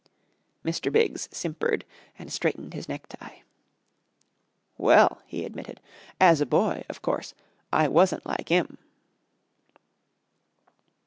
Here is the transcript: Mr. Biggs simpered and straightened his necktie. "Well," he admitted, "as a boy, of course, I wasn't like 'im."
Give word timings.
Mr. 0.65 0.91
Biggs 0.91 1.29
simpered 1.31 1.85
and 2.17 2.33
straightened 2.33 2.73
his 2.73 2.89
necktie. 2.89 3.41
"Well," 4.75 5.21
he 5.27 5.45
admitted, 5.45 5.79
"as 6.19 6.41
a 6.41 6.47
boy, 6.47 6.83
of 6.89 7.03
course, 7.03 7.35
I 7.71 7.87
wasn't 7.87 8.25
like 8.25 8.49
'im." 8.49 8.79